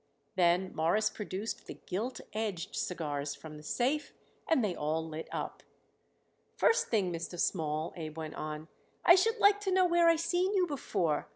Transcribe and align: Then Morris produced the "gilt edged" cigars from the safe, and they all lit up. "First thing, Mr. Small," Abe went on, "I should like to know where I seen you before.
Then 0.35 0.75
Morris 0.75 1.11
produced 1.11 1.67
the 1.67 1.75
"gilt 1.75 2.21
edged" 2.33 2.75
cigars 2.75 3.35
from 3.35 3.57
the 3.57 3.61
safe, 3.63 4.15
and 4.47 4.63
they 4.65 4.73
all 4.75 5.07
lit 5.07 5.27
up. 5.31 5.61
"First 6.57 6.87
thing, 6.87 7.13
Mr. 7.13 7.39
Small," 7.39 7.93
Abe 7.95 8.17
went 8.17 8.33
on, 8.33 8.67
"I 9.05 9.13
should 9.13 9.37
like 9.37 9.61
to 9.61 9.71
know 9.71 9.85
where 9.85 10.09
I 10.09 10.15
seen 10.15 10.55
you 10.55 10.65
before. 10.65 11.27